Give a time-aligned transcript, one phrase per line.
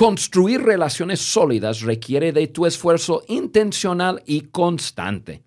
[0.00, 5.42] Construir relaciones sólidas requiere de tu esfuerzo intencional y constante.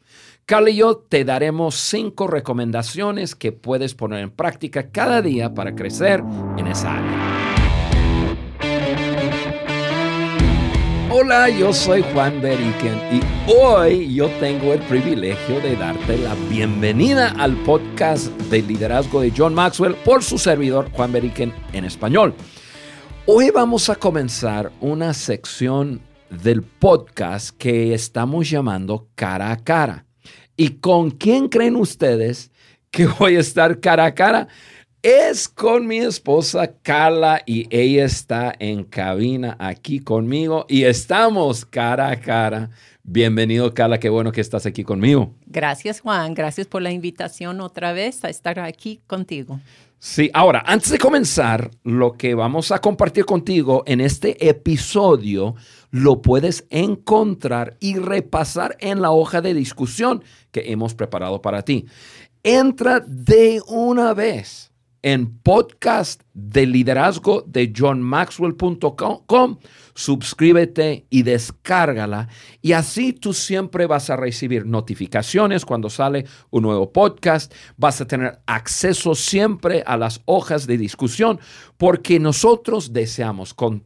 [0.46, 5.74] Carla y yo te daremos cinco recomendaciones que puedes poner en práctica cada día para
[5.74, 6.22] crecer
[6.60, 7.34] en esa área.
[11.10, 17.34] Hola, yo soy Juan Beriken y hoy yo tengo el privilegio de darte la bienvenida
[17.40, 22.36] al podcast de liderazgo de John Maxwell por su servidor Juan Beriken en español.
[23.26, 30.06] Hoy vamos a comenzar una sección del podcast que estamos llamando cara a cara.
[30.58, 32.52] ¿Y con quién creen ustedes
[32.92, 34.50] que voy a estar cara a cara?
[35.02, 42.10] Es con mi esposa Carla y ella está en cabina aquí conmigo y estamos cara
[42.10, 42.72] a cara.
[43.04, 45.34] Bienvenido Carla, qué bueno que estás aquí conmigo.
[45.46, 49.62] Gracias Juan, gracias por la invitación otra vez a estar aquí contigo.
[50.06, 55.56] Sí, ahora, antes de comenzar, lo que vamos a compartir contigo en este episodio
[55.92, 61.86] lo puedes encontrar y repasar en la hoja de discusión que hemos preparado para ti.
[62.44, 64.73] Entra de una vez
[65.04, 69.60] en podcast de liderazgo de johnmaxwell.com.
[69.94, 72.30] Suscríbete y descárgala
[72.62, 77.54] y así tú siempre vas a recibir notificaciones cuando sale un nuevo podcast.
[77.78, 81.40] Vas a tener acceso siempre a las hojas de discusión
[81.78, 83.84] porque nosotros deseamos con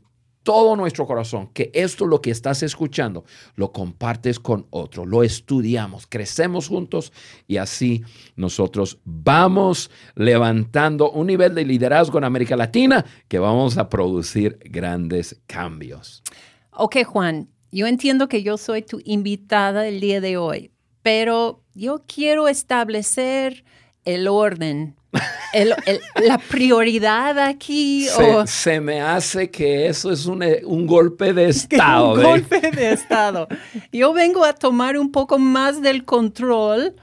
[0.48, 3.26] todo nuestro corazón que esto lo que estás escuchando
[3.58, 7.12] lo compartes con otro, lo estudiamos, crecemos juntos
[7.50, 8.06] y así
[8.38, 15.38] nosotros vamos levantando un nivel de liderazgo en América Latina que vamos a producir grandes
[15.48, 16.24] cambios.
[16.72, 22.06] Ok, Juan, yo entiendo que yo soy tu invitada el día de hoy, pero yo
[22.08, 23.66] quiero establecer
[24.06, 24.96] el orden
[26.16, 28.08] la prioridad aquí.
[28.46, 32.14] Se, me hace que eso es un, un golpe de Estado.
[32.14, 33.48] un golpe de Estado.
[33.92, 36.96] Yo vengo a tomar un poco más del control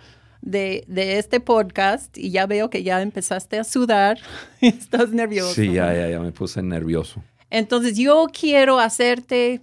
[0.43, 4.19] de, de, este podcast y ya veo que ya empezaste a sudar.
[4.61, 5.55] Estás nervioso.
[5.55, 7.23] Sí, ya, ya, ya me puse nervioso.
[7.51, 9.63] Entonces yo quiero hacerte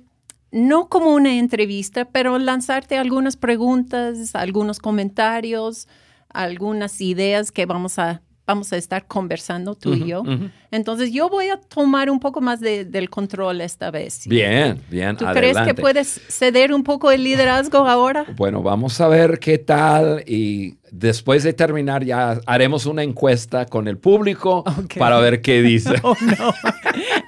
[0.52, 5.88] no como una entrevista, pero lanzarte algunas preguntas, algunos comentarios,
[6.30, 8.22] algunas ideas que vamos a
[8.52, 10.24] vamos a estar conversando tú y yo.
[10.72, 14.28] Entonces yo voy a tomar un poco más del control esta vez.
[14.28, 15.16] Bien, bien.
[15.16, 18.26] ¿Tú crees que puedes ceder un poco el liderazgo ahora?
[18.36, 23.88] Bueno, vamos a ver qué tal y después de terminar ya haremos una encuesta con
[23.88, 24.66] el público
[24.98, 25.96] para ver qué dice.
[26.04, 26.54] Oh, no.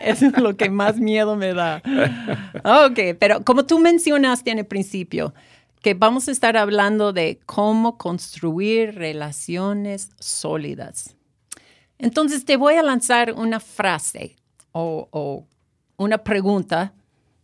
[0.02, 1.82] Eso es lo que más miedo me da.
[2.64, 5.34] Ok, pero como tú mencionaste en el principio,
[5.84, 11.18] que vamos a estar hablando de cómo construir relaciones sólidas.
[12.00, 14.38] Entonces te voy a lanzar una frase
[14.72, 15.46] o,
[15.98, 16.94] una pregunta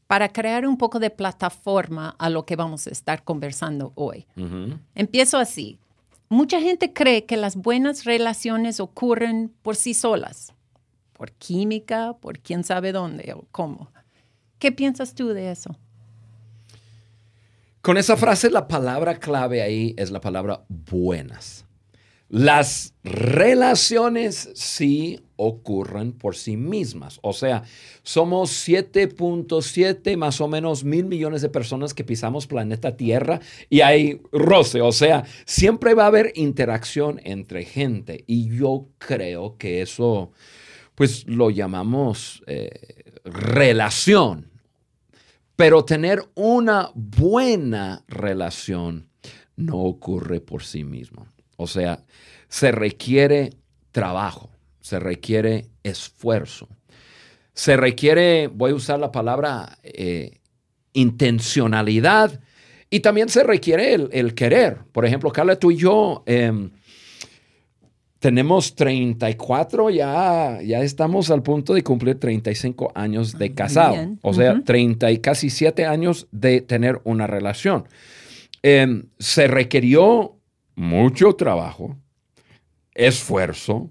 [0.08, 4.26] para crear un poco de plataforma a lo que vamos a estar conversando hoy.
[4.96, 5.78] Empiezo así.
[6.30, 10.54] Mucha gente cree que las buenas relaciones ocurren por sí solas,
[11.12, 13.92] por química, por quién sabe dónde o cómo.
[14.60, 15.76] ¿Qué piensas tú de eso?
[17.82, 21.66] Con esa frase, la palabra clave ahí es la palabra buenas.
[22.28, 27.20] Las relaciones sí ocurren por sí mismas.
[27.24, 27.64] O sea,
[28.04, 34.22] somos 7.7 más o menos mil millones de personas que pisamos planeta Tierra y hay
[34.32, 34.82] roce.
[34.82, 38.26] O sea, siempre va a haber interacción entre gente.
[38.28, 40.32] Y yo creo que eso,
[40.96, 42.70] pues lo llamamos eh,
[43.24, 44.52] relación.
[45.60, 49.10] Pero tener una buena relación
[49.58, 51.28] no ocurre por sí mismo.
[51.58, 52.06] O sea,
[52.48, 53.50] se requiere
[53.92, 56.70] trabajo, se requiere esfuerzo,
[57.54, 60.40] se requiere, voy a usar la palabra eh,
[60.94, 62.40] intencionalidad
[62.90, 64.78] y también se requiere el, querer.
[64.94, 66.72] Por ejemplo, Carla, tú y yo em,
[68.20, 74.18] tenemos 34, ya, ya estamos al punto de cumplir 35 años de casado.
[74.22, 77.88] O sea, 30 y casi 7 años de tener una relación.
[78.62, 80.36] Em, se requirió
[80.76, 81.98] mucho trabajo,
[82.94, 83.90] esfuerzo,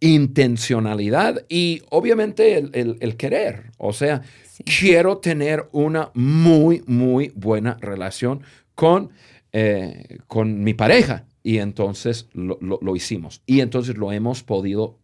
[0.00, 3.70] intencionalidad y obviamente el, querer.
[3.78, 4.22] O sea,
[4.64, 8.42] quiero tener una muy, muy buena relación
[8.74, 9.10] con,
[9.52, 11.26] eh, con mi pareja.
[11.42, 13.42] Y entonces lo, hicimos.
[13.46, 14.98] Y entonces lo hemos podido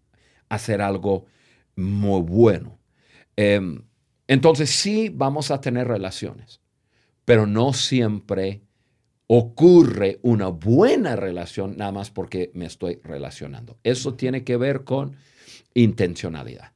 [0.48, 1.26] hacer algo
[1.76, 2.78] muy bueno.
[3.36, 3.82] Em,
[4.28, 6.60] entonces sí vamos a tener relaciones,
[7.24, 8.62] pero no siempre
[9.28, 13.78] ocurre una buena relación nada más porque me estoy relacionando.
[13.82, 15.16] Eso tiene que ver con
[15.74, 16.75] intencionalidad.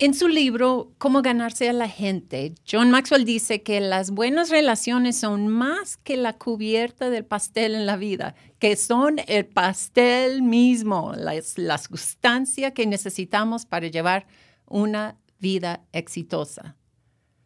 [0.00, 5.16] En su libro, Cómo ganarse a la gente, John Maxwell dice que las buenas relaciones
[5.16, 11.12] son más que la cubierta del pastel en la vida, que son el pastel mismo,
[11.16, 14.26] la, la sustancia que necesitamos para llevar
[14.66, 16.76] una vida exitosa.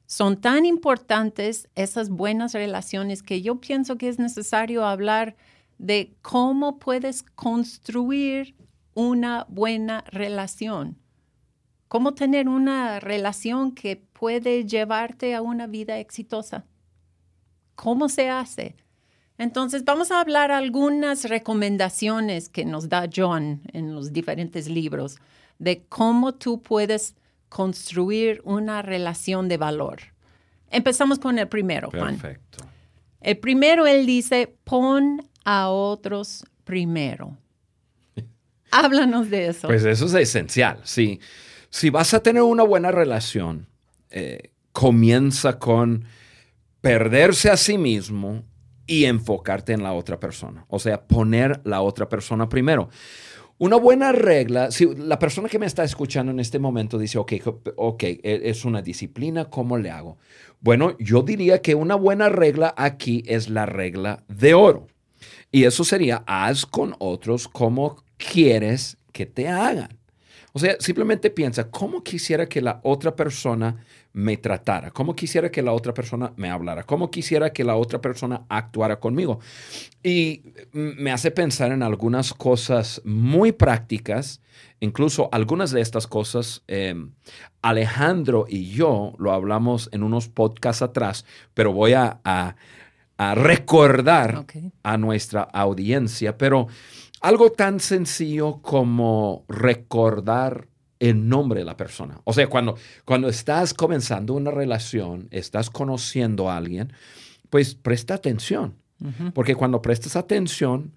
[0.06, 5.36] Son tan importantes esas buenas relaciones que yo pienso que es necesario hablar
[5.76, 8.56] de cómo puedes construir
[8.94, 10.96] una buena relación
[11.88, 16.64] cómo tener una relación que puede llevarte a una vida exitosa.
[17.74, 18.76] ¿Cómo se hace?
[19.38, 25.18] Entonces, vamos a hablar algunas recomendaciones que nos da John en los diferentes libros
[25.58, 27.14] de cómo tú puedes
[27.48, 30.00] construir una relación de valor.
[30.70, 32.18] Empezamos con el primero, Juan.
[32.18, 32.64] Perfecto.
[33.20, 37.36] El primero, él dice, pon a otros primero.
[38.70, 39.68] Háblanos de eso.
[39.68, 41.20] Pues eso es esencial, sí
[41.70, 43.66] si vas a tener una buena relación,
[44.10, 46.04] eh, comienza con
[46.80, 48.44] perderse a sí mismo
[48.86, 50.64] y enfocarte en la otra persona.
[50.68, 52.88] O sea, poner la otra persona primero.
[53.58, 57.32] Una buena regla, si la persona que me está escuchando en este momento dice, ok,
[57.76, 60.16] ok, e, es una disciplina, ¿cómo le hago?
[60.60, 64.86] Bueno, yo diría que una buena regla aquí es la regla de oro.
[65.50, 69.97] Y eso sería, haz con otros como quieres que te hagan.
[70.52, 73.76] O sea, simplemente piensa, ¿cómo quisiera que la otra persona
[74.12, 74.90] me tratara?
[74.90, 76.82] ¿Cómo quisiera que la otra persona me hablara?
[76.84, 79.40] ¿Cómo quisiera que la otra persona actuara conmigo?
[80.02, 80.42] Y
[80.72, 84.40] me hace pensar en algunas cosas muy prácticas,
[84.80, 87.12] incluso algunas de estas cosas, em,
[87.62, 91.24] Alejandro y yo lo hablamos en unos podcasts atrás,
[91.54, 92.20] pero voy a,
[93.34, 94.46] recordar
[94.84, 96.68] a nuestra audiencia, pero
[97.20, 100.68] algo tan sencillo como recordar
[100.98, 102.20] el nombre de la persona.
[102.24, 106.92] O sea, cuando, cuando estás comenzando una relación, estás conociendo a alguien,
[107.50, 108.74] pues presta atención.
[109.32, 110.92] Porque cuando prestas atención,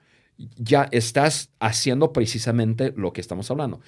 [0.58, 3.80] ya estás haciendo precisamente lo que estamos hablando.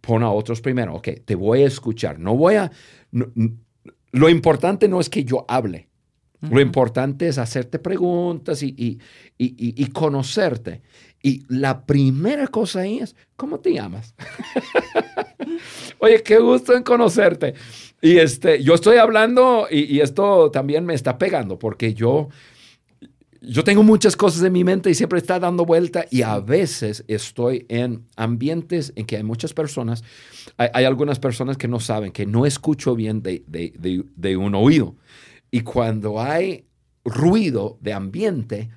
[0.00, 0.96] Pon a otros primero.
[0.96, 2.18] Ok, te voy a escuchar.
[2.18, 2.72] No voy a...
[4.10, 5.85] lo importante no es que yo hable.
[6.40, 8.98] Lo importante es hacerte preguntas y, y,
[9.38, 10.82] y, conocerte.
[11.22, 14.14] Y la primera cosa ahí es, ¿cómo te llamas?
[15.98, 17.54] Oye, qué gusto en conocerte.
[18.02, 22.28] Y este, yo estoy hablando y, esto también me está pegando porque yo,
[23.40, 27.04] yo tengo muchas cosas en mi mente y siempre está dando vuelta y a veces
[27.08, 30.04] estoy en ambientes en que hay muchas personas,
[30.58, 34.94] hay, algunas personas que no saben, que no escucho bien de, de, de un oído.
[35.56, 36.66] Y cuando hay
[37.02, 38.68] ruido de ambiente,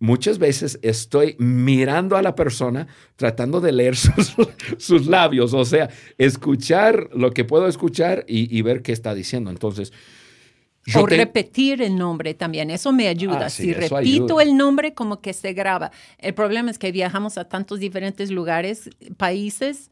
[0.00, 3.96] muchas veces estoy mirando a la persona tratando de leer
[4.76, 5.88] sus, labios, o sea,
[6.18, 9.50] escuchar lo que puedo escuchar y, ver qué está diciendo.
[9.50, 9.94] Entonces,
[10.94, 13.46] o repetir el nombre también, eso me ayuda.
[13.46, 15.90] Ah, si repito el nombre, como que se graba.
[16.18, 19.90] El problema es que viajamos a tantos diferentes lugares, países,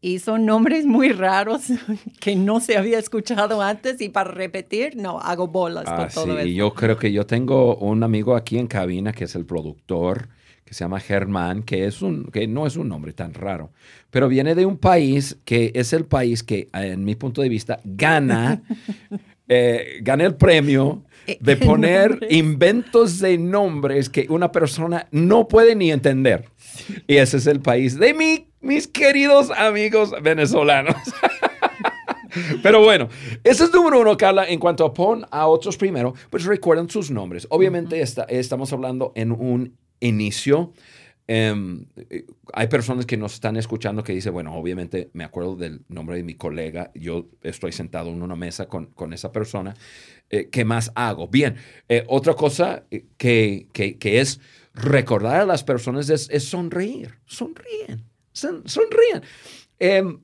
[0.00, 1.64] y son nombres muy raros
[2.20, 6.54] que no se había escuchado antes y para repetir, no, hago bolas ah, todo sí.
[6.54, 10.28] Yo creo que yo tengo un amigo aquí en cabina que es el productor,
[10.64, 13.72] que se llama Germán, que, es un, que no es un nombre tan raro,
[14.10, 17.80] pero viene de un país que es el país que, en mi punto de vista,
[17.84, 18.62] gana,
[19.48, 25.74] eh, gana el premio eh, de poner inventos de nombres que una persona no puede
[25.74, 26.46] ni entender.
[27.06, 30.96] Y ese es el país de mi mis queridos amigos venezolanos.
[32.62, 33.08] Pero bueno,
[33.42, 34.48] ese es número uno, Carla.
[34.48, 37.46] En cuanto a pon a otros primero, pues recuerden sus nombres.
[37.50, 40.72] Obviamente estamos hablando en un inicio.
[41.26, 41.86] Em,
[42.52, 46.24] hay personas que nos están escuchando que dicen, bueno, obviamente me acuerdo del nombre de
[46.24, 49.76] mi colega, yo estoy sentado en una mesa con, con esa persona,
[50.28, 51.28] eh, ¿qué más hago?
[51.28, 51.54] Bien,
[51.88, 54.40] eh, otra cosa eh, que, que, que, es
[54.74, 59.22] recordar a las personas es, es sonreír, sonríen sonríen.
[59.78, 60.18] Em,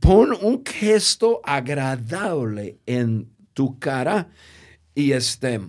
[0.00, 4.28] pon un gesto agradable en tu cara
[4.94, 5.60] y este,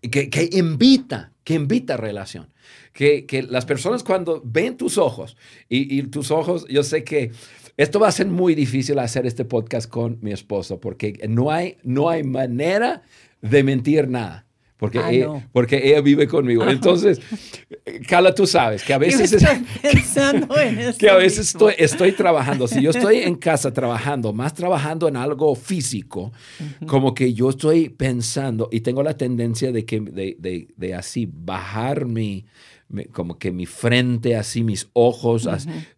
[0.00, 2.52] que, que invita, que invita relación.
[2.92, 5.36] Que, que, las personas cuando ven tus ojos
[5.68, 7.30] y, y, tus ojos, yo sé que
[7.76, 11.76] esto va a ser muy difícil hacer este podcast con mi esposo porque no hay,
[11.82, 13.02] no hay manera
[13.42, 14.45] de mentir nada
[14.76, 16.68] porque, ah, ella, porque ella vive conmigo.
[16.68, 17.20] Entonces,
[18.06, 22.68] Carla, tú sabes que a veces, estoy pensando en que a veces estoy, estoy, trabajando,
[22.68, 26.32] si yo estoy en casa trabajando, más trabajando en algo físico,
[26.86, 31.26] como que yo estoy pensando y tengo la tendencia de, que, de, de, de así
[31.30, 32.44] bajar mi,
[33.12, 35.48] como que mi frente así, mis ojos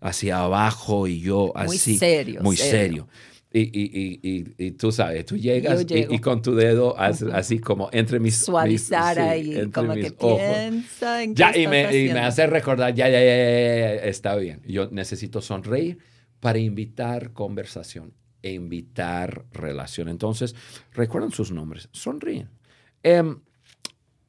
[0.00, 1.90] hacia abajo y yo así.
[1.90, 2.40] Muy serio.
[2.42, 3.08] Muy serio.
[3.50, 7.88] Y, y, y, y, tú sabes, tú llegas y, con tu dedo haces así como
[7.92, 10.38] entre mis Suavizar mis- sí, ahí, entre como que ojos.
[10.38, 14.36] piensa en Ya, qué y me, y hace recordar, ya, ya, ya, ya, ya, está
[14.36, 14.60] bien.
[14.66, 15.98] Yo necesito sonreír
[16.40, 18.12] para invitar conversación
[18.42, 20.08] e invitar relación.
[20.10, 20.54] Entonces,
[20.92, 22.50] recuerden sus nombres, sonríen.
[23.02, 23.40] Em,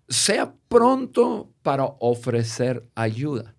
[0.07, 3.53] sea pronto para ofrecer ayuda.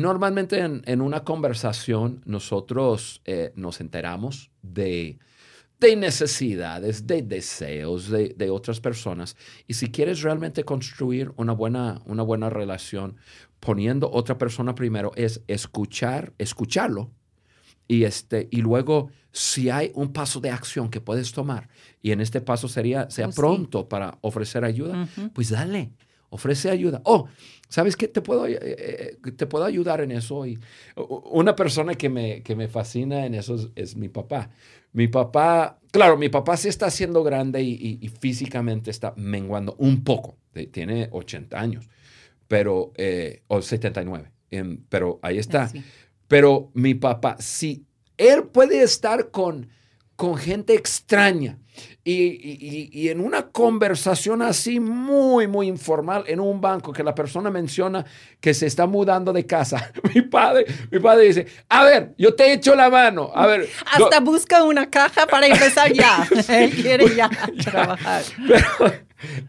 [0.00, 5.18] Normalmente en, en una conversación nosotros eh, nos enteramos de,
[5.80, 9.36] de necesidades, de deseos de, de otras personas.
[9.66, 13.16] Y si quieres realmente construir una buena, una buena relación,
[13.58, 17.10] poniendo otra persona primero, es escuchar, escucharlo.
[17.88, 21.68] Y, este, y luego, si hay un paso de acción que puedes tomar,
[22.02, 23.36] y en este paso sería, sea Oh, sí.
[23.36, 25.92] pronto para ofrecer ayuda, pues dale,
[26.36, 27.00] ofrece ayuda.
[27.04, 27.26] Oh,
[27.68, 28.06] ¿sabes qué?
[28.08, 30.46] Te puedo, eh, eh, te puedo ayudar en eso.
[30.46, 30.58] Y
[31.30, 34.50] una persona que me, que me fascina en eso es, es mi papá.
[34.92, 39.74] Mi papá, claro, mi papá sí está siendo grande y, y- y físicamente está menguando
[39.78, 40.36] un poco.
[40.54, 41.88] Eh, Tiene 80 años,
[42.48, 45.70] pero, eh, o 79, em, pero ahí está.
[46.28, 47.84] Pero mi papá, si
[48.16, 49.68] él puede estar con,
[50.16, 51.58] con gente extraña
[52.02, 57.14] y, y- y- en una conversación así muy, muy informal en un banco que la
[57.14, 58.04] persona menciona
[58.40, 62.50] que se está mudando de casa, mi padre, mi padre dice, a ver, yo te
[62.54, 63.68] echo la mano, a ver.
[63.92, 66.26] Hasta busca una caja para empezar ya.
[66.48, 67.28] Él quiere ya,
[67.64, 68.22] trabajar.
[68.48, 68.94] Pero,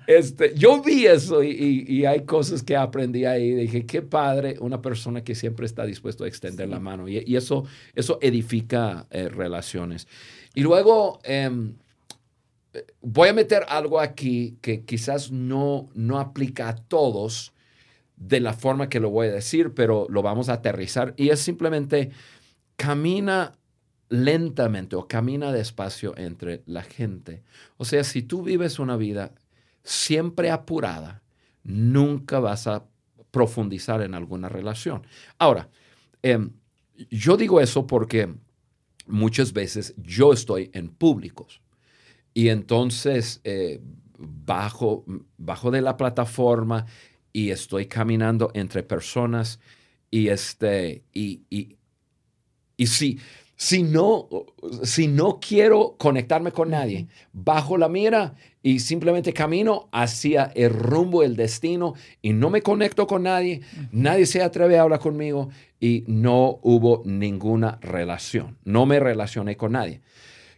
[0.08, 3.54] este, yo vi eso y, y- hay cosas que aprendí ahí.
[3.54, 7.08] Dije, qué padre una persona que siempre está dispuesto a extender la mano.
[7.08, 10.08] Y, y eso, eso edifica eh, relaciones.
[10.58, 11.76] Y luego em,
[13.00, 17.54] voy a meter algo aquí que quizás no, no aplica a todos
[18.16, 21.14] de la forma que lo voy a decir, pero lo vamos a aterrizar.
[21.16, 22.10] Y es simplemente
[22.76, 23.52] camina
[24.10, 27.44] lentamente o camina despacio entre la gente.
[27.78, 29.36] O sea, si tú vives una vida
[29.84, 31.22] siempre apurada,
[31.64, 32.84] nunca vas a
[33.30, 35.06] profundizar en alguna relación.
[35.38, 35.70] Ahora,
[36.24, 36.50] em,
[37.12, 38.34] yo digo eso porque
[39.08, 41.62] muchas veces yo estoy en públicos.
[42.34, 43.82] Y entonces eh,
[44.18, 45.06] bajo,
[45.38, 46.86] bajo de la plataforma
[47.34, 49.60] y estoy caminando entre personas
[50.10, 51.78] y este y, y,
[52.78, 53.20] y
[53.58, 54.30] si, no,
[54.84, 61.24] si no quiero conectarme con nadie, bajo la mira y simplemente camino hacia el rumbo,
[61.24, 63.62] el destino y no me conecto con nadie,
[63.92, 65.50] nadie se atreve a hablar conmigo
[65.80, 70.02] y no hubo ninguna relación, no me relacioné con nadie.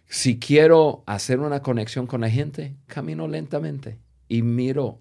[0.05, 4.99] Si quiero hacer una conexión con la gente, camino lentamente y miro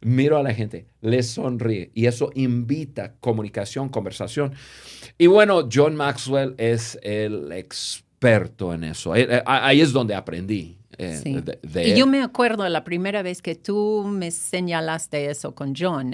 [0.00, 4.52] miro a la gente, les sonríe y eso invita comunicación, conversación.
[5.18, 9.14] Y bueno, John Maxwell es el experto en eso.
[9.14, 10.74] Eh, eh, Ahí es donde aprendí.
[11.00, 11.34] eh, Sí.
[11.40, 15.74] de- de Y yo me acuerdo la primera vez que tú me señalaste eso con
[15.76, 16.12] John.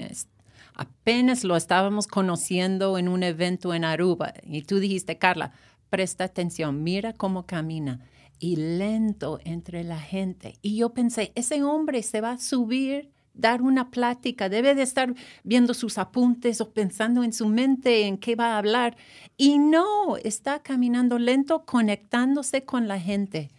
[0.75, 5.53] apenas lo estábamos conociendo en un evento en Aruba y tú dijiste, Carla,
[5.89, 8.01] presta atención, mira cómo camina
[8.39, 10.55] y lento entre la gente.
[10.61, 15.13] Y yo pensé, ese hombre se va a subir, dar una plática, debe de estar
[15.43, 18.97] viendo sus apuntes o pensando en su mente en qué va a hablar.
[19.37, 23.49] Y no, está caminando lento, conectándose con la gente.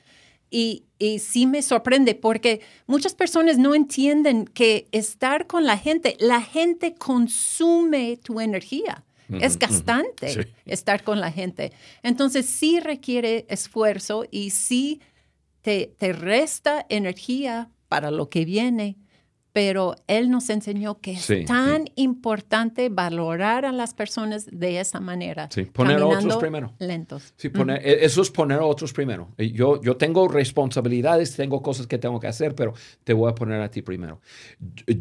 [0.51, 6.17] Y, y sí me sorprende porque muchas personas no entienden que estar con la gente,
[6.21, 9.03] la gente consume tu energía.
[9.29, 10.41] es gastante Sí.
[10.67, 11.73] estar con la gente.
[12.05, 15.01] Entonces sí requiere esfuerzo y sí
[15.63, 18.97] te, te resta energía para lo que viene.
[19.57, 25.01] Pero él nos enseñó que es Sí, tan importante valorar a las personas de esa
[25.01, 25.49] manera.
[25.51, 26.75] Sí, poner a otros primero.
[26.79, 27.33] Lentos.
[27.39, 29.31] Sí, poner, e- Eso es poner a otros primero.
[29.39, 33.63] Yo, yo tengo responsabilidades, tengo cosas que tengo que hacer, pero te voy a poner
[33.63, 34.21] a ti primero.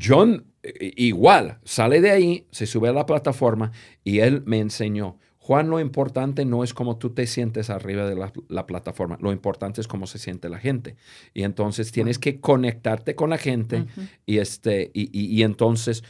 [0.02, 3.74] John, eh, igual, sale de ahí, se sube a la plataforma
[4.06, 8.16] y él me enseñó, Juan, lo importante no es cómo tú te sientes arriba de
[8.16, 10.96] la, la plataforma, lo importante es cómo se siente la gente.
[11.36, 13.86] Y entonces tienes que conectarte con la gente
[14.26, 16.04] y, este, y, y- y entonces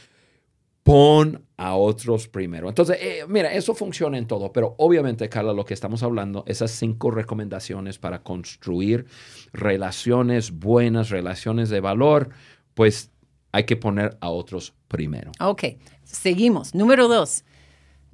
[0.82, 2.68] pon a otros primero.
[2.68, 6.70] Entonces, eh, mira, eso funciona en todo, pero obviamente, Carla, lo que estamos hablando, esas
[6.70, 9.04] cinco recomendaciones para construir
[9.52, 12.30] relaciones buenas, relaciones de valor,
[12.74, 13.10] pues
[13.52, 15.32] hay que poner a otros primero.
[15.40, 15.64] Ok,
[16.04, 16.74] seguimos.
[16.74, 17.44] Número dos,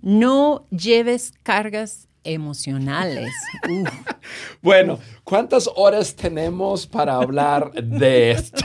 [0.02, 3.32] no lleves cargas emocionales.
[4.62, 8.64] Bueno, ¿cuántas horas tenemos para hablar de esto?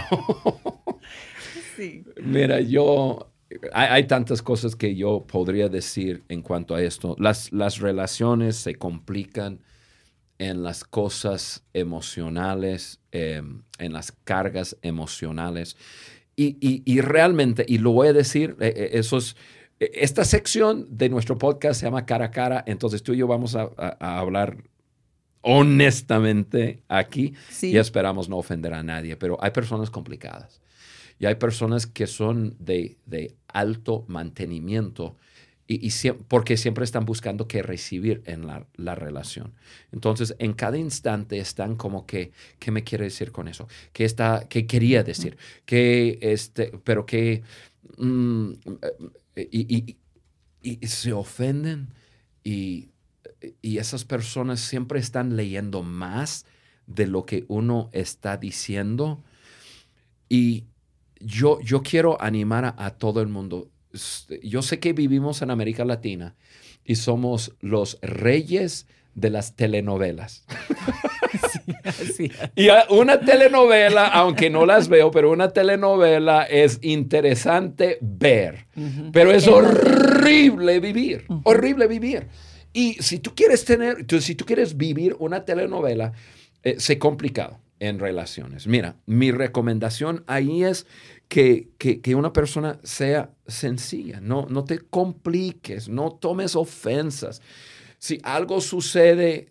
[1.76, 2.04] sí.
[2.22, 3.32] Mira, yo,
[3.74, 7.16] hay, hay tantas cosas que yo podría decir en cuanto a esto.
[7.18, 9.60] Las, las relaciones se complican
[10.40, 15.78] en las cosas emocionales, em, en las cargas emocionales.
[16.40, 19.36] Y, realmente, y lo voy a decir, eh, eh, eso es,
[19.80, 23.56] esta sección de nuestro podcast se llama Cara a Cara, entonces tú y yo vamos
[23.56, 23.70] a,
[24.00, 24.58] hablar
[25.42, 30.62] honestamente aquí y esperamos no ofender a nadie, pero hay personas complicadas
[31.20, 35.16] y hay personas que son de, de alto mantenimiento
[35.68, 35.92] y,
[36.30, 39.54] porque siempre están buscando qué recibir en la, relación.
[39.92, 43.68] Entonces, en cada instante están como que, ¿qué me quiere decir con eso?
[43.92, 45.38] ¿Qué, está, qué quería decir?
[45.66, 47.44] ¿Qué, este, pero qué...
[47.98, 48.54] Mm,
[49.52, 49.98] y,
[50.88, 51.94] se ofenden
[52.44, 52.90] y,
[53.62, 56.46] esas personas siempre están leyendo más
[56.88, 59.24] de lo que uno está diciendo.
[60.28, 60.66] Y
[61.20, 63.70] yo, yo quiero animar a todo el mundo
[64.44, 66.36] yo sé que vivimos en América Latina
[66.86, 70.46] y somos los reyes de las telenovelas.
[72.56, 78.68] Y una telenovela, aunque no las veo, pero una telenovela es interesante ver,
[79.12, 82.28] pero es horrible vivir, horrible vivir.
[82.74, 86.14] Y si tú quieres tener, si tú quieres vivir una telenovela,
[86.64, 88.68] eh, se complicado en relaciones.
[88.68, 90.86] Mira, mi recomendación ahí es
[91.28, 91.70] que,
[92.16, 97.42] una persona sea sencilla, no, no te compliques, no tomes ofensas.
[98.00, 99.48] Si algo sucede,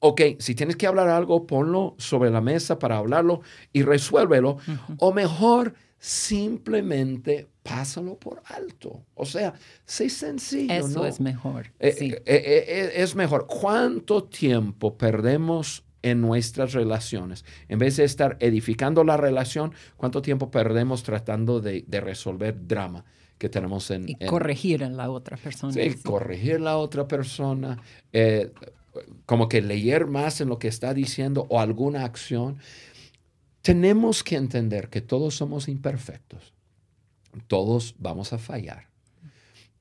[0.00, 3.40] ok, si tienes que hablar algo, ponlo sobre la mesa para hablarlo
[3.72, 4.58] y resuélvelo.
[4.98, 9.04] O mejor, simplemente pásalo por alto.
[9.14, 9.54] O sea,
[9.84, 10.72] sé sencillo.
[10.72, 11.66] Eso es mejor.
[11.78, 13.46] Eh, eh, eh, es mejor.
[13.46, 17.44] ¿Cuánto tiempo perdemos en nuestras relaciones.
[17.68, 23.04] En vez de estar edificando la relación, ¿cuánto tiempo perdemos tratando de, resolver drama
[23.38, 24.08] que tenemos en...
[24.08, 25.72] Y corregir en la otra persona.
[25.72, 27.78] Sí, corregir la otra persona,
[28.12, 28.52] eh,
[29.26, 32.58] como que leer más en lo que está diciendo o alguna acción.
[33.62, 36.54] Tenemos que entender que todos somos imperfectos.
[37.46, 38.88] Todos vamos a fallar.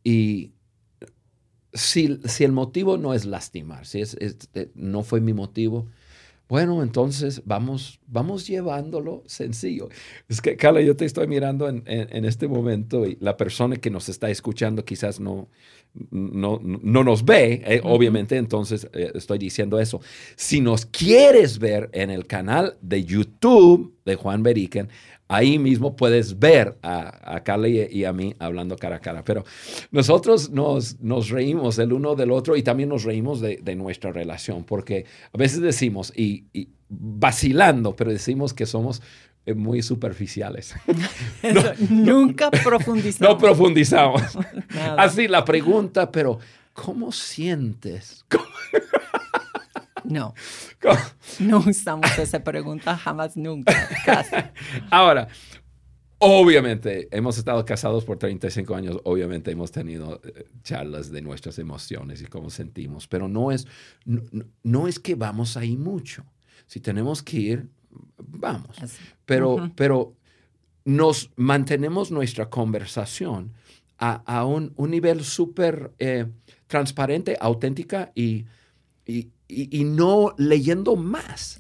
[0.03, 0.53] Y
[1.73, 5.87] si, si, el motivo no es lastimar, si es, eh, no fue mi motivo,
[6.49, 9.87] bueno, entonces vamos, vamos llevándolo sencillo.
[10.27, 14.09] Es que, Carla, yo te estoy mirando en, este momento y la persona que nos
[14.09, 15.47] está escuchando quizás no,
[16.09, 20.01] no, no nos ve, eh, obviamente, entonces eh, estoy diciendo eso.
[20.35, 24.89] Si nos quieres ver en el canal de YouTube de Juan Beriken,
[25.29, 29.23] ahí mismo puedes ver a, a Carla y, a mí hablando cara a cara.
[29.23, 29.45] Pero
[29.91, 34.63] nosotros nos, nos reímos el uno del otro y también nos reímos de, nuestra relación,
[34.63, 36.45] porque a veces decimos, y,
[36.89, 39.01] vacilando, pero decimos que somos
[39.45, 40.73] eh, muy superficiales.
[41.89, 43.33] nunca profundizamos.
[43.33, 44.21] No profundizamos.
[44.97, 46.39] Así la pregunta, pero
[46.73, 48.25] ¿cómo sientes?
[50.05, 50.33] No.
[51.39, 53.73] No usamos esa pregunta jamás, nunca.
[54.91, 55.27] Ahora,
[56.17, 62.21] obviamente, hemos estado casados por 35 años, obviamente hemos tenido eh, charlas de nuestras emociones
[62.21, 63.67] y cómo sentimos, pero no es,
[64.63, 66.25] no, es que vamos ahí mucho.
[66.65, 67.69] Si tenemos que ir,
[68.17, 68.75] vamos.
[69.25, 70.13] Pero, pero
[70.85, 73.53] nos mantenemos nuestra conversación
[73.99, 76.25] a, un, nivel súper eh,
[76.67, 78.45] transparente, auténtica y,
[79.09, 81.57] y, no leyendo más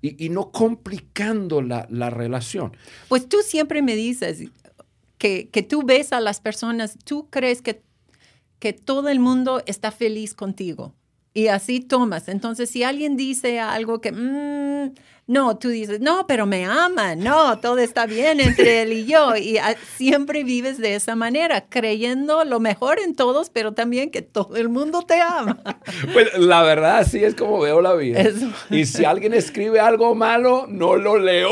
[0.00, 2.76] y, no complicando la, relación.
[3.08, 4.44] Pues tú siempre me dices
[5.18, 7.82] que, tú ves a las personas, tú crees que,
[8.58, 10.94] que todo el mundo está feliz contigo
[11.34, 12.28] y así tomas.
[12.28, 14.94] Entonces, si alguien dice algo que, mm,
[15.26, 19.34] no, tú dices, no, pero me ama, no, todo está bien entre él y yo.
[19.36, 19.58] Y
[19.96, 24.68] siempre vives de esa manera, creyendo lo mejor en todos, pero también que todo el
[24.68, 25.62] mundo te ama.
[26.12, 28.22] Pues la verdad, así es como veo la vida.
[28.70, 31.50] Y si alguien escribe algo malo, no lo leo.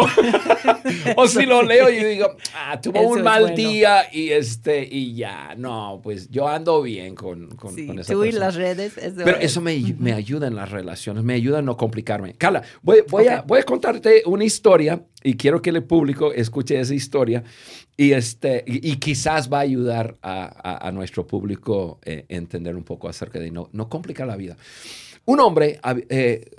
[1.16, 5.54] o si lo leo y digo, ah, tuvo un mal día y este, y ya,
[5.56, 8.94] no, pues yo ando bien con, con, sí, Tú y las redes.
[9.16, 12.34] pero eso me, me, ayuda en las relaciones, me ayuda a no complicarme.
[12.34, 17.42] Carla, voy, voy a contarte una historia y quiero que el público escuche esa historia
[17.96, 23.08] y, este, y, quizás va a ayudar a, nuestro público a eh, entender un poco
[23.08, 24.56] acerca de no, no complicar la vida.
[25.24, 26.50] Un hombre, eh,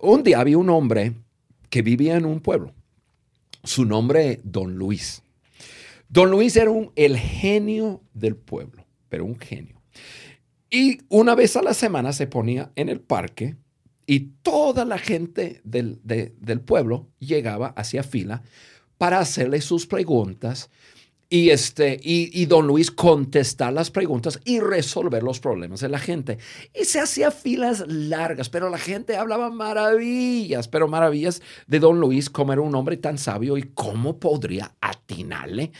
[0.00, 1.12] un día había un hombre
[1.68, 2.72] que vivía en un pueblo.
[3.64, 5.22] Su nombre, Don Luis.
[6.08, 9.76] Don Luis era un, el genio del pueblo, pero un genio.
[10.70, 13.56] Y una vez a la semana se ponía en el parque
[14.06, 16.00] y toda la gente del,
[16.64, 18.42] pueblo llegaba hacia fila
[18.98, 20.70] para hacerle sus preguntas
[21.28, 26.38] y, este, y, don Luis contestar las preguntas y resolver los problemas de la gente.
[26.72, 32.30] Y se hacía filas largas, pero la gente hablaba maravillas, pero maravillas de don Luis,
[32.30, 35.72] como era un hombre tan sabio y cómo podría atinarle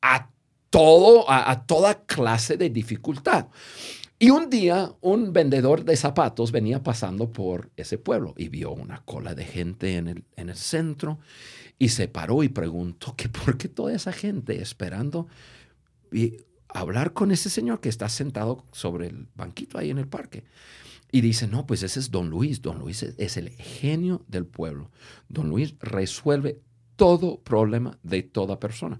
[0.00, 0.30] a
[0.70, 3.46] todo, a, toda clase de dificultad.
[4.18, 9.02] Y un día un vendedor de zapatos venía pasando por ese pueblo y vio una
[9.04, 11.18] cola de gente en el, en el centro
[11.78, 15.26] y se paró y preguntó que por qué toda esa gente esperando
[16.12, 16.36] y
[16.68, 20.44] hablar con ese señor que está sentado sobre el banquito ahí en el parque.
[21.10, 22.60] Y dice, no, pues ese es don Luis.
[22.60, 24.90] Don Luis es, el genio del pueblo.
[25.28, 26.60] Don Luis resuelve
[26.96, 28.98] todo problema de toda persona.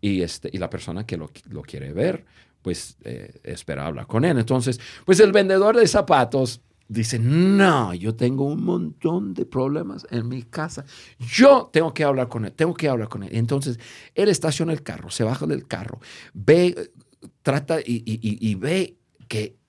[0.00, 1.30] Y, este, y la persona que lo,
[1.62, 2.24] quiere ver,
[2.62, 4.38] pues eh, espera hablar con él.
[4.38, 10.28] Entonces, pues el vendedor de zapatos dice, no, yo tengo un montón de problemas en
[10.28, 10.84] mi casa.
[11.18, 13.30] Yo tengo que hablar con él, tengo que hablar con él.
[13.32, 13.78] Entonces,
[14.14, 16.00] él estaciona el carro, se baja del carro,
[16.34, 16.90] ve,
[17.42, 18.96] trata y ve
[19.28, 19.61] que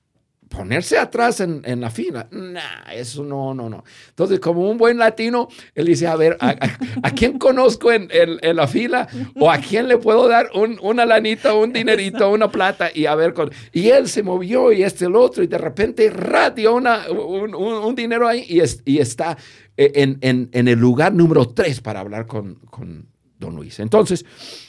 [0.54, 3.84] ponerse atrás en, la fila, nah, eso no, no, no.
[4.10, 8.10] Entonces, como un buen latino, él dice, a ver, ¿a, quién conozco en,
[8.56, 9.08] la fila?
[9.36, 12.92] ¿O a quién le puedo dar un, una lanita, un dinerito, una plata?
[12.94, 13.52] Y a ver, con...
[13.72, 18.28] y él se movió y este el otro, y de repente radio una, un, dinero
[18.28, 19.36] ahí y, y está
[19.76, 23.08] en, en, el lugar número tres para hablar con, con
[23.40, 23.80] don Luis.
[23.80, 24.24] Entonces,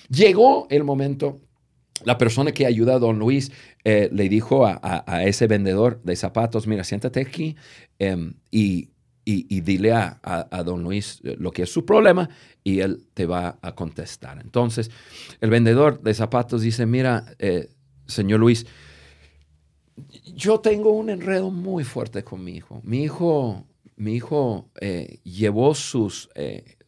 [0.08, 1.40] llegó el momento
[2.04, 3.50] la persona que ayuda a don Luis
[3.84, 7.56] eh, le dijo a, ese vendedor de zapatos, mira, siéntate aquí
[7.98, 8.90] em, y,
[9.26, 12.28] dile a, don Luis eh, lo que es su problema
[12.62, 14.40] y él te va a contestar.
[14.40, 14.90] Entonces,
[15.40, 17.70] el vendedor de zapatos dice, mira, eh,
[18.06, 18.66] señor Luis,
[20.34, 22.80] yo tengo un enredo muy fuerte con mi hijo.
[22.84, 23.64] Mi hijo,
[23.96, 24.68] mi hijo
[25.22, 26.28] llevó sus,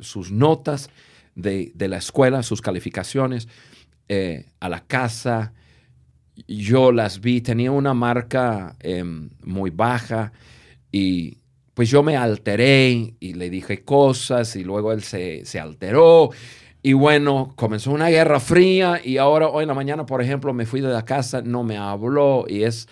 [0.01, 0.91] sus notas
[1.37, 3.47] de, de la escuela, sus calificaciones
[4.09, 5.53] eh, a la casa.
[6.47, 10.33] Yo las vi, tenía una marca em, muy baja
[10.93, 11.39] y
[11.75, 16.31] pues yo me alteré y le dije cosas y luego él se, se alteró.
[16.83, 20.67] Y bueno, comenzó una guerra fría y ahora hoy en la mañana, por ejemplo, me
[20.67, 22.89] fui de la casa, no me habló y es,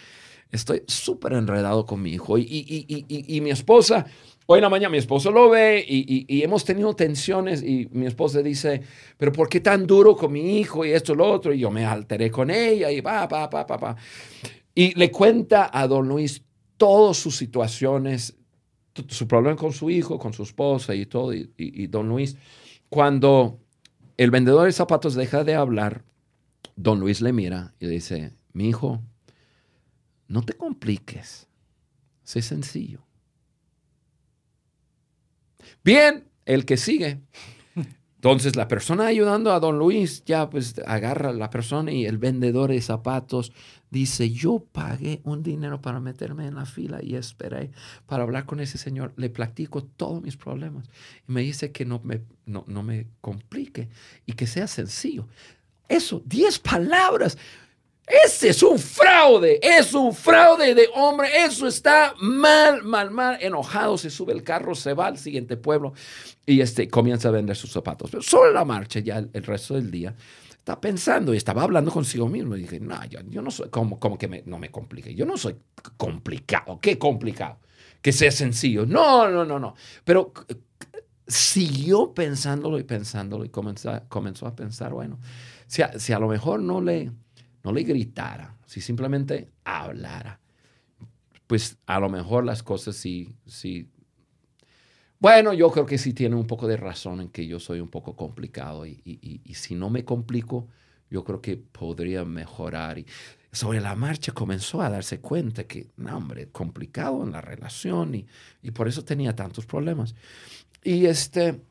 [0.51, 2.37] estoy súper enredado con mi hijo.
[2.37, 4.05] Y, y, y, y, mi esposa
[4.47, 8.43] Hoy en la mañana mi esposo lo ve y, hemos tenido tensiones y mi esposa
[8.43, 8.83] dice,
[9.17, 11.55] pero ¿por qué tan duro con mi hijo y esto y lo otro?
[11.55, 13.97] Y yo me alteré con ella y va, pa, pa, pa, pa.
[14.75, 16.43] Y le cuenta a don Luis
[16.77, 18.37] todas sus situaciones,
[19.09, 21.33] su problema con su hijo, con su esposa y todo.
[21.33, 22.37] Y, y don Luis,
[22.91, 23.61] cuando
[24.19, 26.05] el vendedor de zapatos deja de hablar,
[26.77, 29.01] don Luis le mira y le dice, mi hijo,
[30.29, 31.49] no te compliques,
[32.25, 33.04] sé sencillo.
[35.85, 37.21] Bien, el que sigue.
[38.17, 42.17] Entonces la persona ayudando a don Luis ya pues agarra a la persona y el
[42.17, 43.53] vendedor de zapatos
[43.91, 47.71] dice, yo pagué un dinero para meterme en la fila y esperé
[48.07, 49.13] para hablar con ese señor.
[49.17, 50.89] Le platico todos mis problemas
[51.29, 53.91] y me dice que no me, no, no me complique
[54.25, 55.29] y que sea sencillo.
[55.87, 57.37] Eso, diez palabras.
[58.07, 63.97] Ese es un fraude, es un fraude de hombre, eso está mal, mal, mal, enojado,
[63.97, 65.95] se sube el carro, se va al siguiente pueblo
[66.45, 68.11] y este, comienza a vender sus zapatos.
[68.11, 70.15] Pero sobre la marcha ya el, resto del día
[70.51, 72.57] está pensando y estaba hablando consigo mismo.
[72.57, 75.57] Y dije, no, yo, no soy, como, como que no me complique, yo no soy
[75.97, 77.59] complicado, qué complicado,
[78.03, 80.31] que sea sencillo, no, no, no, no, pero
[81.27, 85.19] siguió pensándolo y pensándolo y comenzó, comenzó a pensar, bueno,
[85.67, 87.11] si si a lo mejor no le
[87.65, 90.39] no le gritara, si simplemente hablara,
[91.47, 93.89] pues a lo mejor las cosas sí, sí.
[95.19, 97.89] Bueno, yo creo que sí tiene un poco de razón en que yo soy un
[97.89, 100.69] poco complicado y, y, si no me complico,
[101.11, 102.99] yo creo que podría mejorar.
[102.99, 103.07] Y
[103.51, 108.27] sobre la marcha comenzó a darse cuenta que, no, hombre, complicado en la relación y,
[108.63, 110.15] y por eso tenía tantos problemas.
[110.83, 111.63] Y este,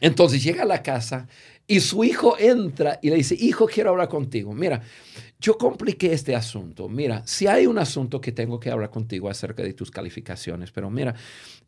[0.00, 1.28] entonces llega a la casa
[1.66, 4.52] y su hijo entra y le dice, hijo, quiero hablar contigo.
[4.52, 4.82] Mira,
[5.40, 6.88] yo compliqué este asunto.
[6.88, 10.88] Mira, si hay un asunto que tengo que hablar contigo acerca de tus calificaciones, pero
[10.90, 11.14] mira,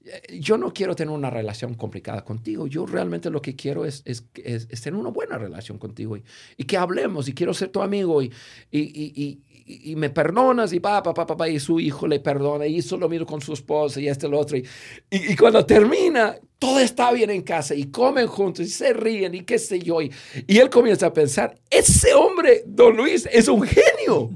[0.04, 2.66] eh, yo no quiero tener una relación complicada contigo.
[2.66, 6.22] Yo realmente lo que quiero es, tener una buena relación contigo y,
[6.56, 8.32] y, que hablemos y quiero ser tu amigo y,
[8.70, 9.42] y, y,
[9.96, 13.26] me perdonas y papá, papá, papá, y su hijo le perdona y hizo lo mismo
[13.26, 14.56] con su esposa y este, lo otro.
[14.56, 14.66] Y,
[15.10, 19.42] y, cuando termina, todo está bien en casa y comen juntos y se ríen y
[19.42, 20.00] qué sé yo.
[20.00, 20.10] Y,
[20.46, 24.30] él comienza a pensar, ese hombre, don Luis, es un genio.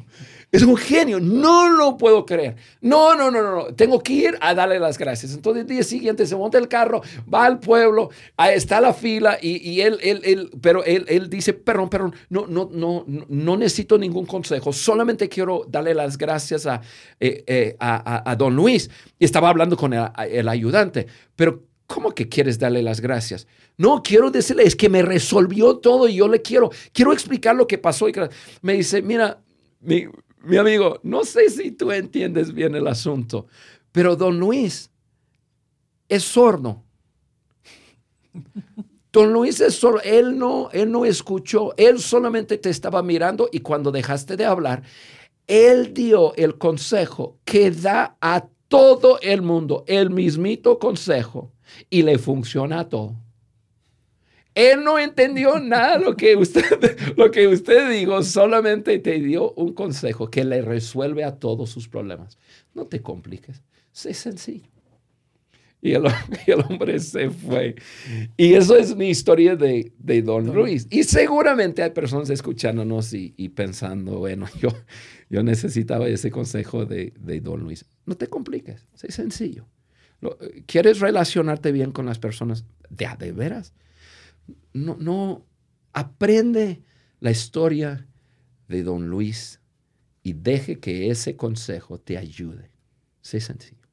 [0.50, 2.56] Es un genio, no lo puedo creer.
[2.80, 5.34] No, no, no, no, tengo que ir a darle las gracias.
[5.34, 9.38] Entonces el día siguiente se monta el carro, va al pueblo, ahí está la fila
[9.40, 13.98] y, él, él, él, pero él, él dice, perdón, perdón, no, no, no, no necesito
[13.98, 16.80] ningún consejo, solamente quiero darle las gracias a,
[17.20, 18.90] eh, eh, a, don Luis.
[19.18, 21.06] Y estaba hablando con el, el ayudante,
[21.36, 23.46] pero ¿Cómo que quieres darle las gracias?
[23.78, 27.66] No, quiero decirle, es que me resolvió todo y yo le quiero, quiero explicar lo
[27.66, 28.10] que pasó.
[28.10, 28.12] Y
[28.60, 29.40] me dice, mira,
[29.80, 30.04] mi,
[30.44, 33.46] mi amigo, no sé si tú entiendes bien el asunto,
[33.92, 34.90] pero don Luis
[36.08, 36.82] es sordo.
[39.10, 43.60] Don Luis es sordo, él no, él no escuchó, él solamente te estaba mirando y
[43.60, 44.82] cuando dejaste de hablar,
[45.46, 51.52] él dio el consejo que da a todo el mundo, el mismito consejo
[51.88, 53.16] y le funciona a todo.
[54.58, 56.64] Él no entendió nada lo que usted,
[57.16, 61.86] lo que usted dijo, solamente te dio un consejo que le resuelve a todos sus
[61.86, 62.38] problemas.
[62.74, 64.66] No te compliques, sé sencillo.
[65.80, 66.06] Y el,
[66.68, 67.76] hombre se fue.
[68.36, 69.92] Y eso es mi historia de,
[70.22, 70.88] Don Luis.
[70.90, 74.70] Y seguramente hay personas escuchándonos y, pensando, bueno, yo,
[75.30, 77.84] yo necesitaba ese consejo de, de Don Luis.
[78.06, 79.66] No te compliques, sé sencillo.
[80.66, 82.64] ¿Quieres relacionarte bien con las personas?
[82.90, 83.72] ¿De, de veras?
[84.72, 85.44] No, no,
[85.92, 86.82] aprende
[87.20, 88.06] la historia
[88.68, 89.60] de don Luis
[90.22, 92.70] y deje que ese consejo te ayude.
[93.20, 93.88] Sé sencillo.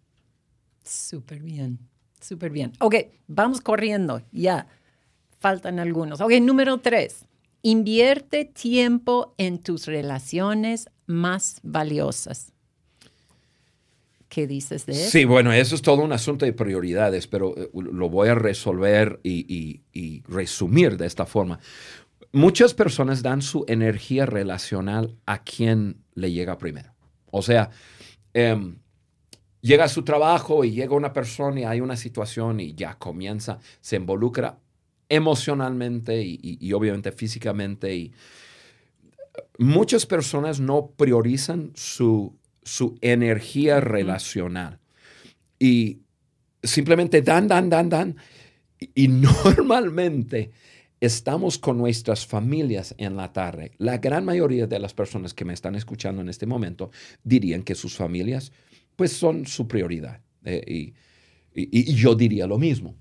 [0.83, 1.79] Súper bien,
[2.21, 2.73] súper bien.
[2.79, 2.95] Ok,
[3.27, 4.67] vamos corriendo, ya.
[5.39, 6.21] Faltan algunos.
[6.21, 7.25] Ok, número tres.
[7.61, 12.54] Invierte tiempo en tus relaciones más valiosas.
[14.35, 15.11] ¿Qué dices de eso?
[15.11, 19.21] Sí, bueno, eso es todo un asunto de prioridades, pero eh, lo voy a resolver
[19.23, 19.79] y,
[20.27, 21.57] resumir de esta forma.
[22.33, 26.93] Muchas personas dan su energía relacional a quien le llega primero.
[27.31, 27.69] O sea,
[28.33, 28.75] em,
[29.61, 33.59] llega a su trabajo y llega una persona y hay una situación y ya comienza,
[33.79, 34.59] se involucra
[35.07, 37.95] emocionalmente y, obviamente físicamente.
[37.95, 38.11] Y
[39.59, 44.79] muchas personas no priorizan su su energía relacional.
[45.57, 46.01] Y
[46.61, 48.17] simplemente dan, dan, dan, dan.
[48.93, 50.51] Y normalmente
[50.99, 53.71] estamos con nuestras familias en la tarde.
[53.77, 56.91] La gran mayoría de las personas que me están escuchando en este momento
[57.23, 58.51] dirían que sus familias
[58.95, 60.21] pues son su prioridad.
[60.43, 60.93] Eh,
[61.53, 62.95] y, yo diría lo mismo.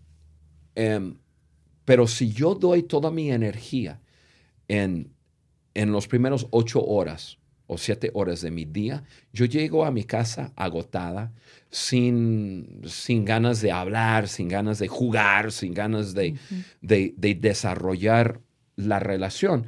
[0.77, 1.17] Em,
[1.85, 4.01] pero si yo doy toda mi energía
[4.69, 5.13] en,
[5.75, 10.05] en los primeros ocho horas o siete horas de mi día, yo llego a mi
[10.05, 11.33] casa agotada,
[11.71, 16.37] sin, sin ganas de hablar, sin ganas de jugar, sin ganas de,
[16.81, 18.41] de, desarrollar
[18.77, 19.67] la relación.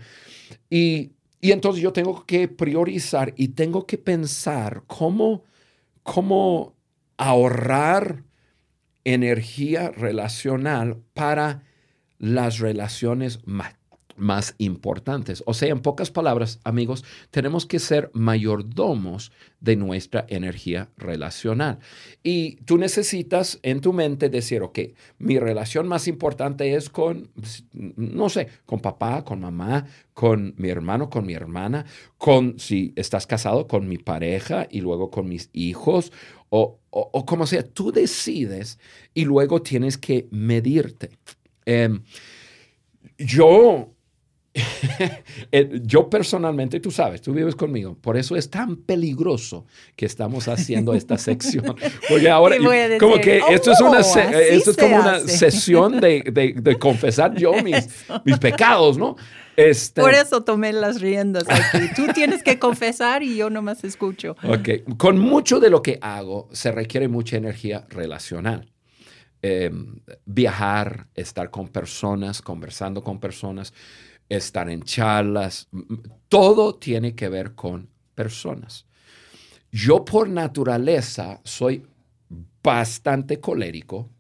[0.69, 5.43] Y, y, entonces yo tengo que priorizar y tengo que pensar cómo,
[6.03, 6.75] cómo
[7.17, 8.25] ahorrar
[9.05, 11.63] energía relacional para
[12.19, 13.75] las relaciones más
[14.17, 15.43] más importantes.
[15.47, 21.79] O sea, en pocas palabras, amigos, tenemos que ser mayordomos de nuestra energía relacional.
[22.23, 24.79] Y tú necesitas en tu mente decir, ok,
[25.19, 27.31] mi relación más importante es con,
[27.73, 31.85] no sé, con papá, con mamá, con mi hermano, con mi hermana,
[32.19, 36.13] con, si estás casado, con mi pareja y luego con mis hijos
[36.49, 38.79] o, o, como sea, tú decides
[39.15, 41.11] y luego tienes que medirte.
[41.65, 42.03] Em,
[43.19, 43.96] yo
[45.83, 50.95] yo personalmente, tú sabes, tú vives conmigo, por eso es tan peligroso que estamos haciendo
[50.95, 51.77] esta sección.
[52.09, 52.57] Porque ahora,
[52.99, 57.53] como que esto es, una, oh, esto es como una sesión de, de, confesar yo
[57.63, 59.17] mis, mis pecados, ¿no?
[59.57, 61.89] Este, por eso tomé las riendas aquí.
[61.97, 64.37] Tú tienes que confesar y yo nomás escucho.
[64.45, 68.71] Ok, con mucho de lo que hago se requiere mucha energía relacional.
[69.43, 73.73] Em, viajar, estar con personas, conversando con personas
[74.29, 75.69] estar en charlas,
[76.29, 78.87] todo tiene que ver con personas.
[79.71, 81.87] Yo por naturaleza soy
[82.63, 84.11] bastante colérico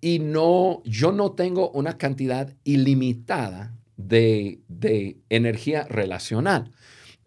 [0.00, 6.70] y no, yo no tengo una cantidad ilimitada de, de energía relacional.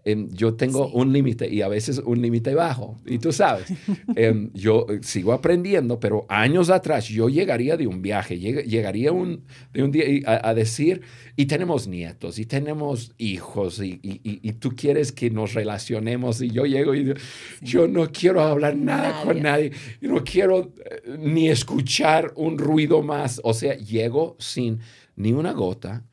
[0.04, 3.00] Em, yo tengo un límite y a veces un límite bajo.
[3.06, 3.68] Y tú sabes,
[4.16, 9.84] em, yo sigo aprendiendo, pero años atrás yo llegaría de un viaje, llegaría un, de
[9.84, 11.02] un día a, decir,
[11.36, 16.66] y tenemos nietos, y tenemos hijos, y, y, tú quieres que nos relacionemos, y yo
[16.66, 17.14] llego y
[17.62, 23.40] yo no quiero hablar nada con nadie, no quiero eh, ni escuchar un ruido más.
[23.44, 24.80] O sea, llego sin
[25.16, 26.04] ni una gota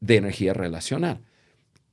[0.00, 1.20] de energía relacional.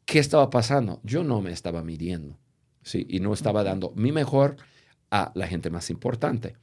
[0.06, 1.00] ¿Qué estaba pasando?
[1.04, 2.38] Yo no me estaba midiendo.
[2.84, 3.06] ¿sí?
[3.10, 4.58] Y no estaba dando mi mejor
[5.10, 6.56] a la gente más importante.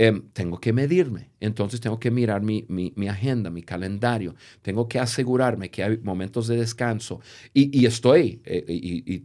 [0.00, 5.00] Em, tengo que medirme, entonces tengo que mirar mi, mi, agenda, mi calendario, tengo que
[5.00, 7.20] asegurarme que hay momentos de descanso
[7.52, 9.24] y, estoy, eh, y,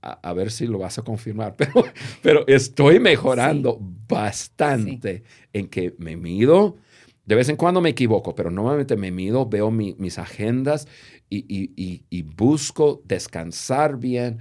[0.00, 1.84] a, ver si lo vas a confirmar, pero,
[2.22, 6.78] pero estoy mejorando bastante en que me mido.
[7.26, 10.88] De vez en cuando me equivoco, pero normalmente me mido, veo mis agendas
[11.30, 14.38] y busco descansar bien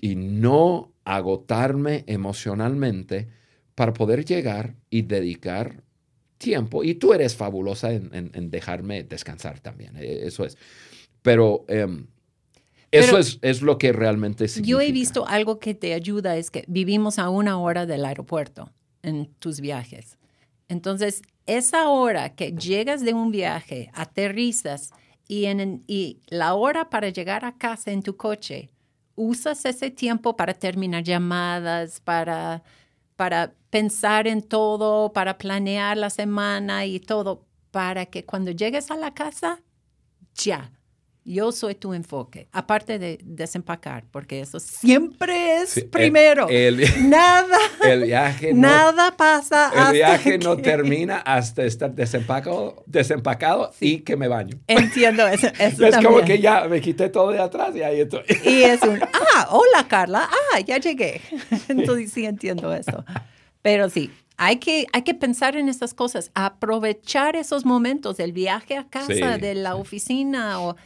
[0.00, 3.28] y no agotarme emocionalmente
[3.74, 5.82] para poder llegar y dedicar
[6.38, 6.84] tiempo.
[6.84, 10.58] Y tú eres fabulosa en, dejarme descansar también, e, eso es.
[11.22, 12.06] Pero, em,
[12.90, 14.70] eso es, es, lo que realmente significa.
[14.70, 18.72] Yo he visto algo que te ayuda, es que vivimos a una hora del aeropuerto
[19.02, 20.18] en tus viajes.
[20.68, 24.92] Entonces, esa hora que llegas de un viaje, aterrizas
[25.28, 25.84] y, en,
[26.28, 28.70] la hora para llegar a casa en tu coche,
[29.14, 32.62] usas ese tiempo para terminar llamadas, para
[33.16, 38.96] para pensar en todo, para planear la semana y todo, para que cuando llegues a
[38.96, 39.62] la casa,
[40.34, 40.70] ya,
[41.26, 46.46] yo soy tu enfoque, aparte de desempacar, porque eso siempre es primero.
[47.00, 49.72] nada, el viaje nada pasa.
[49.88, 54.56] El viaje no termina hasta estar desempacado, desempacado y que me baño.
[54.68, 55.48] Entiendo eso.
[55.58, 58.22] es como que ya me quité todo de atrás y ahí estoy.
[58.44, 61.20] Y es un, ah, hola Carla, ah, ya llegué.
[61.68, 63.04] Entonces sí entiendo eso.
[63.62, 68.76] Pero sí, hay que, hay que pensar en estas cosas, aprovechar esos momentos del viaje
[68.76, 70.76] a casa, de la oficina o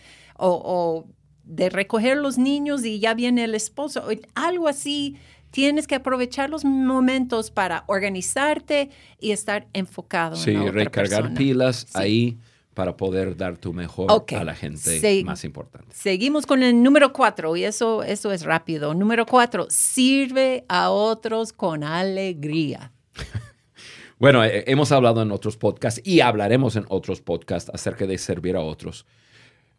[0.40, 1.06] o,
[1.44, 5.16] de recoger los niños y ya viene el esposo, algo así.
[5.50, 10.36] Tienes que aprovechar los momentos para organizarte y estar enfocado.
[10.36, 12.38] Sí, en recargar pilas ahí
[12.74, 15.88] para poder dar tu mejor a la gente más importante.
[15.94, 18.94] Seguimos con el número cuatro y eso, eso es rápido.
[18.94, 22.92] Número cuatro, sirve a otros con alegría.
[24.18, 28.56] bueno, eh, hemos hablado en otros podcasts y hablaremos en otros podcasts acerca de servir
[28.56, 29.04] a otros.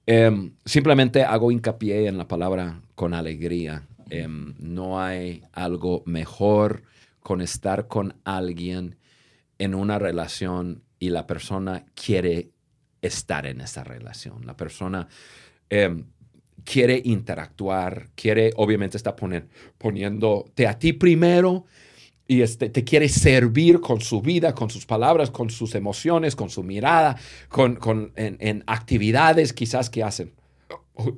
[0.06, 3.88] Em, simplemente hago hincapié en la palabra con alegría.
[4.10, 6.84] Em, no hay algo mejor
[7.22, 8.98] con estar con alguien
[9.58, 12.50] en una relación y la persona quiere
[13.02, 14.46] estar en esa relación.
[14.46, 15.08] La persona
[15.70, 16.06] em,
[16.64, 21.66] quiere interactuar, quiere, obviamente está poniéndote a ti primero
[22.32, 26.50] y este, te quiere servir con su vida, con sus palabras, con sus emociones, con
[26.50, 27.17] su mirada,
[27.50, 30.32] con, con en, actividades quizás que hacen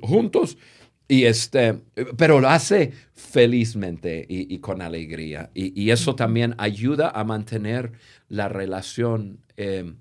[0.02, 0.58] juntos.
[1.06, 1.74] Y este,
[2.16, 5.52] pero lo hace felizmente y, con alegría.
[5.54, 7.92] Y, eso también ayuda a mantener
[8.28, 9.98] la relación em,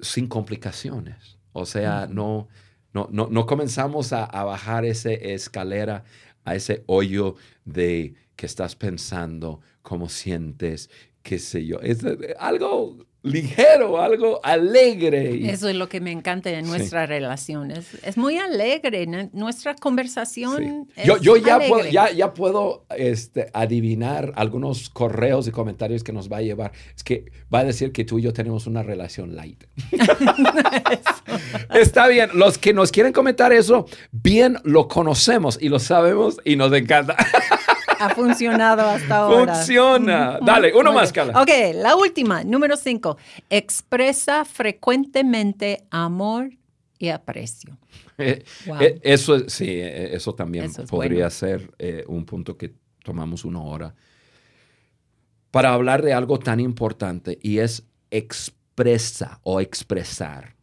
[0.00, 1.36] sin complicaciones.
[1.52, 2.48] O sea, no,
[2.94, 6.04] no, no, comenzamos a, a bajar esa escalera,
[6.46, 7.34] a ese hoyo
[7.66, 10.88] de que estás pensando, cómo sientes,
[11.22, 11.78] qué sé yo.
[11.82, 11.98] Es
[12.38, 15.52] algo ligero, algo alegre.
[15.52, 17.70] Eso es lo que me encanta de nuestra relación.
[17.70, 19.06] Es, muy alegre.
[19.34, 25.50] Nuestra conversación es yo, yo ya puedo, ya, ya puedo este, adivinar algunos correos y
[25.50, 26.72] comentarios que nos va a llevar.
[26.96, 29.64] Es que va a decir que tú y yo tenemos una relación light.
[31.74, 32.30] Está bien.
[32.32, 37.18] Los que nos quieren comentar eso, bien lo conocemos y lo sabemos y nos encanta.
[38.00, 39.54] ha funcionado hasta ahora.
[39.54, 40.38] Funciona.
[40.40, 41.40] Dale, uno más, Carla.
[41.40, 43.18] Ok, la última, número cinco.
[43.50, 46.50] Expresa frecuentemente amor
[46.98, 47.76] y aprecio.
[48.18, 48.44] Eh,
[48.80, 51.72] eh, eso, sí, eh, eso también podría ser
[52.06, 53.94] un punto que tomamos una hora
[55.50, 60.54] para hablar de algo tan importante y es expresa o expresar.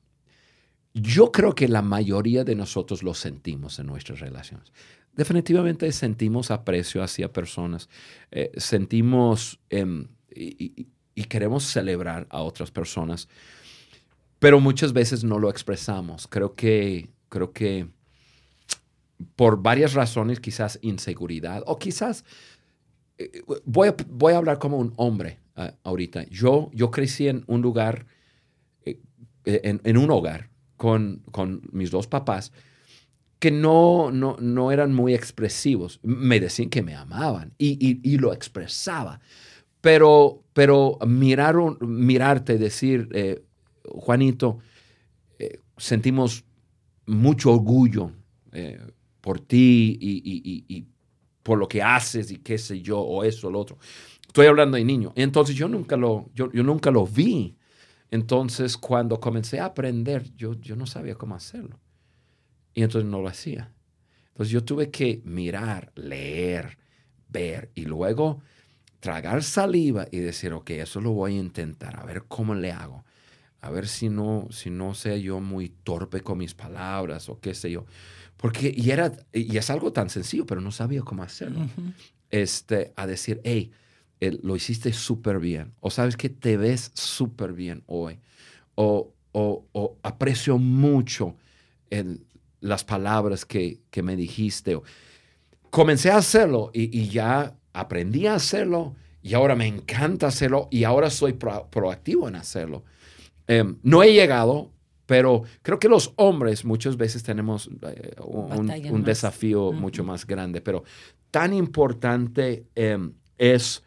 [0.93, 4.71] Yo creo que la mayoría de nosotros lo sentimos en nuestras relaciones
[5.17, 7.89] definitivamente sentimos aprecio hacia personas,
[8.32, 10.88] eh, sentimos em, y,
[11.27, 13.27] queremos celebrar a otras personas,
[14.38, 16.27] pero muchas veces no lo expresamos.
[16.27, 17.88] Creo que, creo que
[19.36, 22.23] por varias razones, quizás inseguridad o quizás,
[23.17, 26.27] eh, voy, a, voy, a, hablar como un hombre ah, ahorita.
[26.30, 28.06] Yo, yo crecí en un lugar,
[28.86, 28.99] eh,
[29.43, 32.53] en, un hogar con, con mis dos papás
[33.39, 36.00] que no, no, no eran muy expresivos.
[36.04, 39.20] Me decían que me amaban y, lo expresaba.
[39.82, 43.43] Pero, pero miraron, mirarte, decir, eh,
[43.86, 44.59] Juanito,
[45.38, 46.43] eh, sentimos
[47.05, 48.12] mucho orgullo
[48.51, 48.80] eh,
[49.22, 50.88] por ti y,
[51.43, 53.78] por lo que haces y qué sé yo, o eso, lo otro.
[54.26, 55.14] Estoy hablando de niño.
[55.16, 57.55] Entonces yo nunca lo, yo, nunca lo vi.
[58.12, 61.80] Entonces cuando comencé a aprender, yo, yo no sabía cómo hacerlo.
[62.78, 63.71] Y entonces no lo hacía.
[64.28, 66.78] Entonces yo tuve que mirar, leer,
[67.28, 68.43] ver y luego
[68.99, 73.03] tragar saliva y decir, ok, eso lo voy a intentar, a ver cómo le hago.
[73.61, 77.55] A ver si no, si no sé yo muy torpe con mis palabras o qué
[77.55, 77.88] sé yo.
[78.38, 81.67] Porque, y, era, y es algo tan sencillo, pero no sabía cómo hacerlo.
[82.30, 83.71] este, a decir, hey,
[84.19, 85.73] lo hiciste súper bien.
[85.80, 88.19] O sabes que te ves súper bien hoy.
[88.75, 91.36] O, o, aprecio mucho
[92.68, 94.80] las palabras que, que, me dijiste.
[95.70, 100.84] Comencé a hacerlo y, y, ya aprendí a hacerlo y ahora me encanta hacerlo y
[100.84, 102.84] ahora soy proactivo en hacerlo.
[103.47, 104.72] Em, no he llegado,
[105.05, 110.84] pero creo que los hombres muchas veces tenemos eh, un, desafío mucho más grande, pero
[111.32, 113.84] tan importante em, es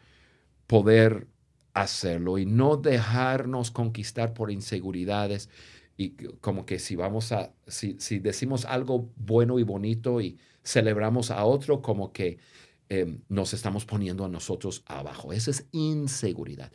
[0.67, 1.27] poder
[1.73, 5.49] hacerlo y no dejarnos conquistar por inseguridades
[5.97, 6.11] y
[6.41, 11.43] como que si vamos a, si, si decimos algo bueno y bonito y celebramos a
[11.45, 12.37] otro, como que
[12.93, 15.31] Em, nos estamos poniendo a nosotros abajo.
[15.31, 16.73] Esa es inseguridad.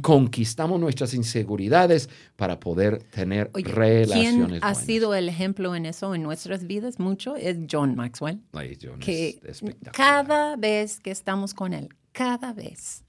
[0.00, 4.46] Conquistamos nuestras inseguridades para poder tener relaciones.
[4.46, 7.34] ¿Quién ha sido el ejemplo en eso en nuestras vidas mucho?
[7.34, 8.40] Es John Maxwell.
[9.00, 9.40] que
[9.92, 13.02] cada vez que estamos con él, cada vez,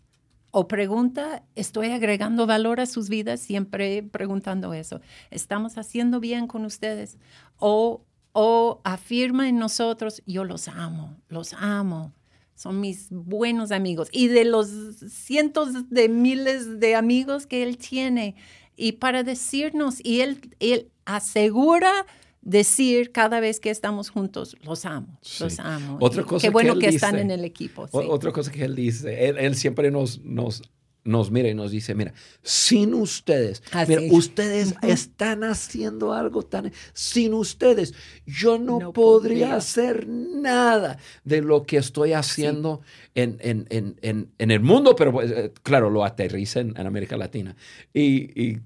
[0.52, 5.02] o pregunta, estoy agregando valor a sus vidas, siempre preguntando eso.
[5.30, 7.18] ¿Estamos haciendo bien con ustedes?
[7.58, 12.14] O, o afirma en nosotros, yo los amo, los amo
[12.58, 14.68] son mis buenos amigos y de los
[15.10, 18.36] cientos de miles de amigos que él tiene.
[18.76, 22.08] Y para decirnos, y él, él asegura
[22.48, 25.98] decir cada vez que estamos juntos, los amo, los amo.
[26.00, 27.88] Otra cosa Qué bueno que, que están en el equipo.
[27.92, 30.62] Otra cosa que él dice, él, él siempre nos, nos
[31.04, 36.74] nos mira y nos dice, mira, sin ustedes, mira, ustedes están haciendo algo tan...
[36.92, 37.94] Sin ustedes,
[38.26, 42.82] yo no, podría, hacer nada de lo que estoy haciendo
[43.16, 47.56] en, en, el mundo, pero pues, eh, claro, lo aterriza en, América Latina.
[47.94, 48.58] y,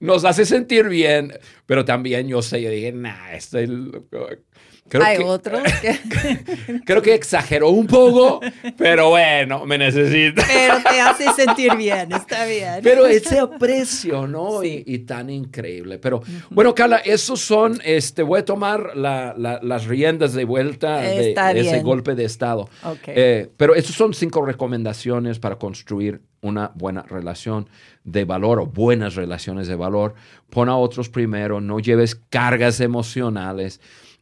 [0.00, 1.32] nos hace sentir bien,
[1.66, 3.32] pero también yo sé, yo dije, nah,
[4.96, 5.62] estoy hay otros
[6.84, 8.40] creo que exageró un poco,
[8.76, 10.44] pero bueno, me necesita.
[10.46, 12.80] Pero te hace sentir bien, está bien.
[12.82, 14.62] Pero ese aprecio, ¿no?
[14.64, 15.98] Y, tan increíble.
[15.98, 21.80] Pero bueno, Carla, esos son, este, voy a tomar las riendas de vuelta de, ese
[21.82, 22.68] golpe de estado.
[23.06, 27.68] Eh, pero esos son cinco recomendaciones para construir una buena relación
[28.04, 30.14] de valor o buenas relaciones de valor.
[30.50, 33.80] Pon a otros primero, no lleves cargas emocionales.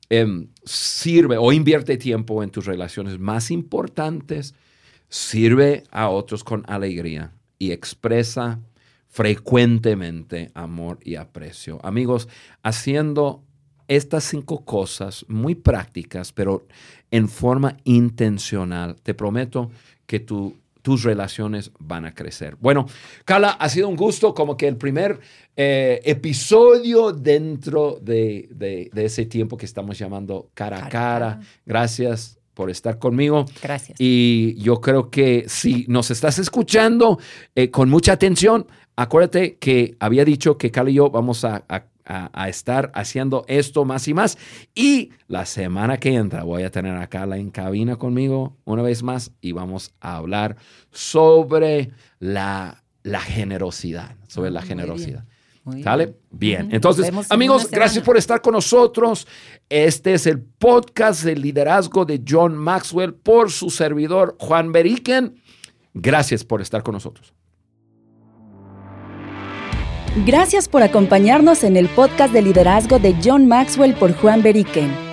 [0.09, 4.55] Em, sirve o invierte tiempo en tus relaciones más importantes,
[5.09, 8.61] sirve a otros con alegría y expresa
[9.09, 11.81] frecuentemente amor y aprecio.
[11.85, 12.29] Amigos,
[12.63, 13.43] haciendo
[13.89, 16.67] estas cinco cosas muy prácticas, pero
[17.11, 19.71] en forma intencional, te prometo
[20.07, 22.57] que tu tus relaciones van a crecer.
[22.61, 22.87] Bueno,
[23.25, 25.19] Carla, ha sido un gusto como que el primer
[25.57, 31.41] eh, episodio dentro de, ese tiempo que estamos llamando cara a cara.
[31.65, 33.47] Gracias por estar conmigo.
[33.61, 34.01] Gracias.
[34.01, 37.19] Y yo creo que si nos estás escuchando
[37.57, 41.83] eh, con mucha atención, acuérdate que había dicho que Carla y yo vamos a a,
[42.49, 44.39] estar haciendo esto más y más.
[44.75, 49.03] Y la semana que entra voy a tener a Carla en cabina conmigo una vez
[49.03, 50.57] más y vamos a hablar
[50.91, 55.25] sobre la, la generosidad, sobre la generosidad.
[55.65, 55.83] Bien.
[55.83, 56.15] ¿Sale?
[56.31, 56.69] Bien.
[56.71, 59.27] Entonces, amigos, gracias por estar con nosotros.
[59.69, 65.43] Este es el podcast de liderazgo de John Maxwell por su servidor Juan Beriken.
[65.93, 67.36] Gracias por estar con nosotros.
[70.25, 75.06] Gracias por acompañarnos en el podcast de liderazgo de John Maxwell por Juan Beriken.